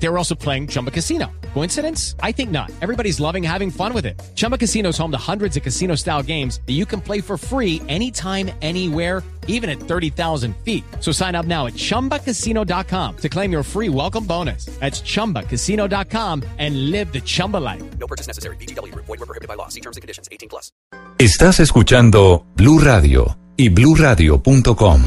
[0.00, 1.26] They were also playing Chumba Casino.
[1.54, 2.14] Coincidence?
[2.22, 2.70] I think not.
[2.80, 4.20] Everybody's loving having fun with it.
[4.36, 7.36] Chumba Casino is home to hundreds of casino style games that you can play for
[7.36, 10.84] free anytime, anywhere, even at 30,000 feet.
[11.00, 14.66] So sign up now at chumbacasino.com to claim your free welcome bonus.
[14.78, 17.82] That's chumbacasino.com and live the Chumba life.
[17.98, 18.56] No purchase necessary.
[18.56, 18.94] BGW.
[18.94, 19.68] Void were prohibited by law.
[19.68, 20.28] See terms and conditions.
[20.30, 20.70] 18 plus.
[21.18, 25.02] Estás escuchando Blue Radio y bluradio.com.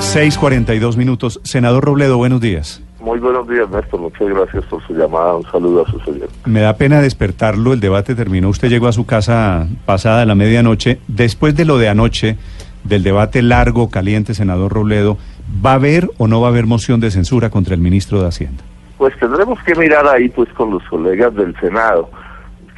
[0.00, 1.40] 6:42 minutos.
[1.42, 2.82] Senador Robledo, buenos días.
[3.02, 3.98] Muy buenos días, Néstor.
[3.98, 5.34] Muchas gracias por su llamada.
[5.34, 6.30] Un saludo a sus oyentes.
[6.46, 7.72] Me da pena despertarlo.
[7.72, 8.48] El debate terminó.
[8.48, 11.00] Usted llegó a su casa pasada la medianoche.
[11.08, 12.36] Después de lo de anoche,
[12.84, 15.18] del debate largo, caliente, senador Robledo,
[15.64, 18.28] ¿va a haber o no va a haber moción de censura contra el ministro de
[18.28, 18.62] Hacienda?
[18.98, 22.08] Pues tendremos que mirar ahí pues con los colegas del Senado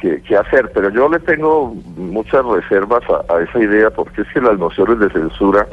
[0.01, 4.27] qué, qué hacer, pero yo le tengo muchas reservas a, a esa idea porque es
[4.33, 5.67] que las mociones de censura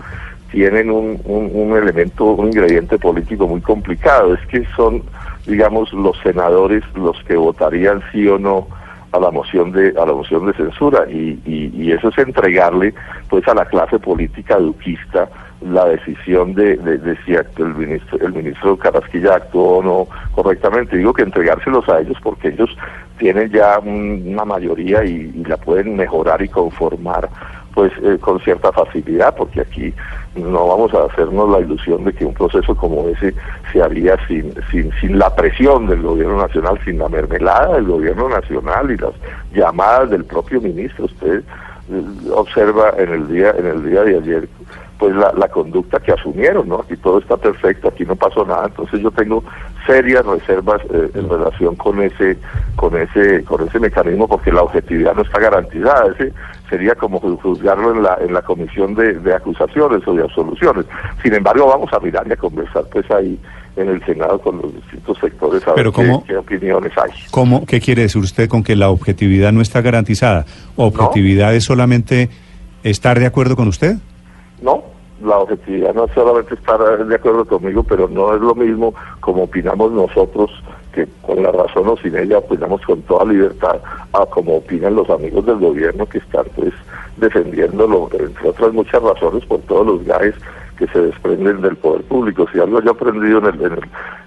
[0.52, 5.02] tienen un, un, un elemento, un ingrediente político muy complicado, es que son,
[5.46, 8.68] digamos, los senadores los que votarían sí o no
[9.12, 11.04] a la moción de a la moción de censura.
[11.10, 12.94] Y, y, eso es entregarle
[13.28, 15.28] pues a la clase política duquista
[15.60, 20.96] la decisión de, de, de si el ministro el ministro Carrasquilla actuó o no correctamente.
[20.96, 22.70] Digo que entregárselos a ellos porque ellos
[23.18, 27.28] tienen ya un, una mayoría y, la pueden mejorar y conformar
[27.74, 29.94] pues eh, con cierta facilidad porque aquí
[30.34, 33.34] no vamos a hacernos la ilusión de que un proceso como ese
[33.72, 38.28] se haría sin, sin, sin la presión del gobierno nacional, sin la mermelada del gobierno
[38.28, 39.12] nacional y las
[39.54, 41.06] llamadas del propio ministro.
[41.06, 41.42] Usted eh,
[42.32, 44.48] observa en el día, en el día de ayer
[44.98, 46.76] pues la, la conducta que asumieron, ¿no?
[46.76, 49.42] Aquí todo está perfecto, aquí no pasó nada, entonces yo tengo
[49.84, 52.38] serias reservas eh, en relación con ese,
[52.76, 56.32] con ese, con ese mecanismo porque la objetividad no está garantizada, ese
[56.70, 60.86] sería como juzgarlo en la, en la comisión de, de acusaciones o de absoluciones.
[61.20, 63.36] Sin embargo, vamos a mirar y a conversar pues ahí
[63.76, 67.10] en el Senado con los distintos sectores a Pero ver ¿cómo- qué, qué opiniones hay.
[67.30, 70.44] ¿Cómo, ¿Qué quiere decir usted con que la objetividad no está garantizada?
[70.76, 72.28] ¿Objetividad es solamente
[72.82, 73.96] estar de acuerdo con usted?
[74.60, 74.82] No,
[75.24, 79.44] la objetividad no es solamente estar de acuerdo conmigo, pero no es lo mismo como
[79.44, 80.50] opinamos nosotros,
[80.92, 83.76] que con la razón o sin ella opinamos con toda libertad,
[84.12, 86.74] a como opinan los amigos del gobierno que están pues
[87.16, 90.34] defendiéndolo, entre otras muchas razones, por todos los gajes
[90.86, 92.46] que se desprenden del poder público.
[92.52, 93.80] Si algo yo aprendido en el, en el,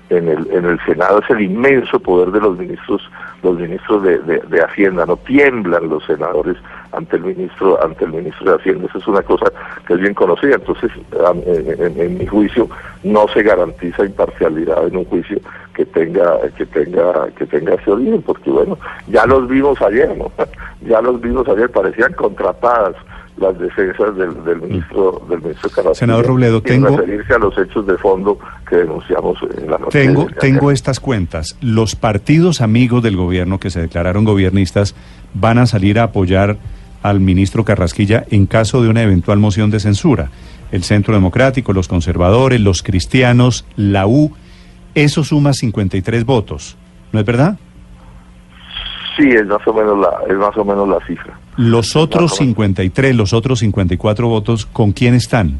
[0.09, 3.01] en el, en el Senado es el inmenso poder de los ministros,
[3.43, 6.55] los ministros de, de, de Hacienda, no tiemblan los senadores
[6.93, 9.51] ante el ministro, ante el ministro de Hacienda, eso es una cosa
[9.85, 10.89] que es bien conocida, entonces
[11.45, 12.69] en- en mi juicio
[13.03, 15.37] no se garantiza imparcialidad en un juicio
[15.73, 18.77] que tenga, que tenga, que tenga ese origen, porque bueno,
[19.07, 20.31] ya los vimos ayer, ¿no?
[20.87, 22.95] ya los vimos ayer, parecían contratadas
[23.37, 27.85] las defensas del, del ministro del ministro Carrasquilla Senador Robledo, tengo- referirse a los hechos
[27.85, 31.57] de fondo que denunciamos en la noche Tengo, de tengo estas cuentas.
[31.61, 34.95] Los partidos amigos del gobierno que se declararon gobiernistas
[35.33, 36.57] van a salir a apoyar
[37.03, 40.29] al ministro Carrasquilla en caso de una eventual moción de censura.
[40.71, 44.31] El Centro Democrático, los conservadores, los cristianos, la U,
[44.95, 46.77] eso suma 53 votos.
[47.11, 47.57] ¿No es verdad?
[49.17, 51.37] Sí, es más o menos la, es más o menos la cifra.
[51.57, 52.55] Los otros Más o menos.
[52.55, 55.59] 53, los otros 54 votos, ¿con quién están?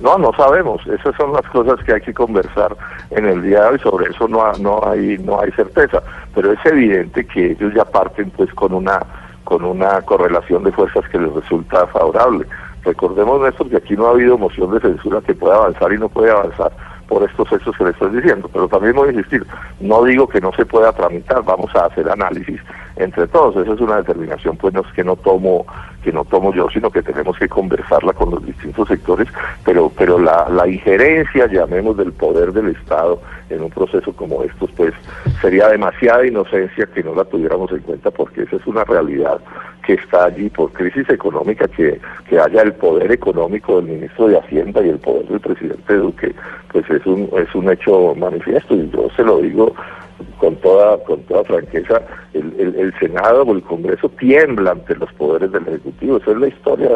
[0.00, 0.80] No, no sabemos.
[0.86, 2.74] Esas son las cosas que hay que conversar
[3.10, 3.78] en el día de hoy.
[3.80, 6.02] Sobre eso no, ha- no hay no hay certeza.
[6.34, 8.98] Pero es evidente que ellos ya parten pues con una
[9.44, 12.46] con una correlación de fuerzas que les resulta favorable.
[12.84, 16.08] Recordemos, Néstor, que aquí no ha habido moción de censura que pueda avanzar y no
[16.08, 16.70] puede avanzar
[17.10, 18.48] por estos hechos que le estoy diciendo.
[18.52, 19.44] Pero también voy a insistir,
[19.80, 22.60] no digo que no se pueda tramitar, vamos a hacer análisis
[22.94, 23.56] entre todos.
[23.56, 25.66] Esa es una determinación pues no, que no tomo
[26.04, 29.28] que no tomo yo, sino que tenemos que conversarla con los distintos sectores,
[29.64, 34.70] pero pero la, la injerencia, llamemos, del poder del Estado en un proceso como estos,
[34.76, 34.94] pues
[35.42, 39.40] sería demasiada inocencia que no la tuviéramos en cuenta, porque esa es una realidad
[39.84, 44.38] que está allí por crisis económica, que, que haya el poder económico del ministro de
[44.38, 46.34] Hacienda y el poder del presidente Duque,
[46.72, 49.74] pues es un, es un hecho manifiesto, y yo se lo digo
[50.38, 52.02] con toda con toda franqueza
[52.34, 56.18] el, el, el Senado o el Congreso tiembla ante los poderes del Ejecutivo.
[56.18, 56.88] Esa es la historia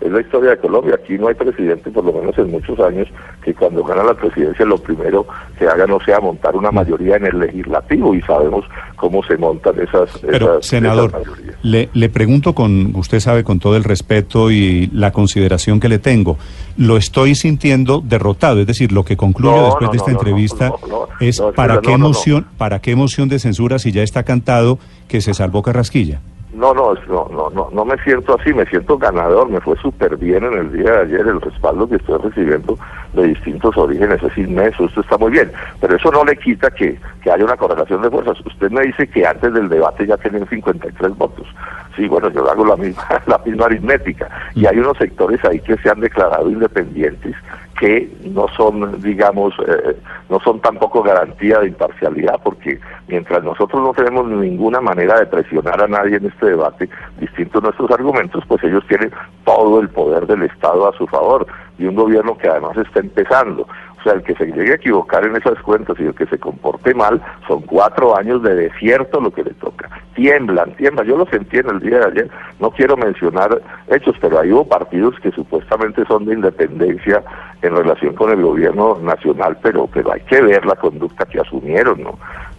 [0.00, 0.94] es la historia de Colombia.
[0.94, 3.08] Aquí no hay presidente por lo menos en muchos años
[3.42, 5.26] que cuando gana la presidencia lo primero
[5.58, 8.64] que haga no sea montar una mayoría en el legislativo y sabemos
[8.96, 11.56] cómo se montan esas Pero, esas, senador, esas mayorías.
[11.62, 15.98] le, le pregunto con, usted sabe, con todo el respeto y la consideración que le
[15.98, 16.38] tengo,
[16.76, 20.18] lo estoy sintiendo derrotado, es decir, lo que concluyo No, después no, de esta no,
[20.18, 20.72] entrevista
[21.20, 24.78] es para qué moción, para qué moción de censura si ya está cantado
[25.08, 26.20] que se salvó Carrasquilla.
[26.52, 30.16] No, no, no, no, no, no me siento así, me siento ganador, me fue súper
[30.16, 32.76] bien en el día de ayer el respaldo que estoy recibiendo
[33.12, 36.98] de distintos orígenes, es inmenso, esto está muy bien, pero eso no le quita que,
[37.22, 38.44] que haya una correlación de fuerzas.
[38.44, 41.46] Usted me dice que antes del debate ya tienen 53 votos.
[41.94, 44.28] Sí, bueno, yo hago la misma, la misma aritmética.
[44.54, 47.36] Y hay unos sectores ahí que se han declarado independientes
[47.78, 49.96] que no son, digamos, eh,
[50.28, 55.82] no son tampoco garantía de imparcialidad, porque mientras nosotros no tenemos ninguna manera de presionar
[55.82, 56.88] a nadie en este debate,
[57.20, 59.12] distintos nuestros argumentos, pues ellos tienen
[59.44, 61.46] todo el poder del Estado a su favor,
[61.78, 63.62] y un gobierno que además está empezando.
[63.62, 66.38] O sea, el que se llegue a equivocar en esas cuentas y el que se
[66.38, 69.87] comporte mal, son cuatro años de desierto lo que le toca.
[70.18, 71.06] Tiemblan, tiemblan.
[71.06, 72.30] Yo lo sentí en el día de ayer.
[72.58, 77.22] No quiero mencionar hechos, pero ahí hubo partidos que supuestamente son de independencia
[77.62, 82.02] en relación con el gobierno nacional, pero, pero hay que ver la conducta que asumieron,
[82.02, 82.18] ¿no?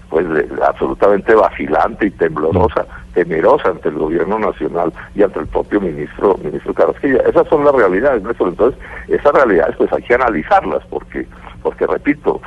[0.09, 0.25] Pues
[0.67, 6.73] absolutamente vacilante y temblorosa, temerosa ante el gobierno nacional y ante el propio ministro, ministro
[6.73, 7.21] Carrasquilla.
[7.27, 8.49] Esas son las realidades, Néstor.
[8.49, 11.27] Entonces, esas realidades pues hay que analizarlas, porque,
[11.61, 12.41] porque repito,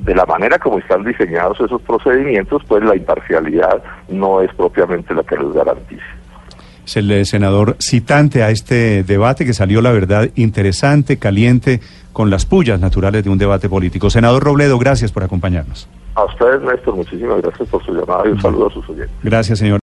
[0.00, 5.22] de la manera como están diseñados esos procedimientos, pues la imparcialidad no es propiamente la
[5.22, 6.02] que los garantice.
[6.86, 11.80] Es el eh, senador citante a este debate que salió, la verdad, interesante, caliente,
[12.12, 14.10] con las pullas naturales de un debate político.
[14.10, 15.88] Senador Robledo, gracias por acompañarnos.
[16.20, 19.16] A ustedes, Néstor, muchísimas gracias por su llamada y un saludo a sus oyentes.
[19.22, 19.78] Gracias, señor.